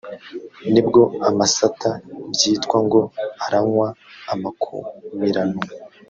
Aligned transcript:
nibwo 0.71 1.01
amasata 1.29 1.91
byitwa 2.33 2.77
ngo 2.85 3.01
“aranywa 3.45 3.87
amakumirano“ 4.33 5.59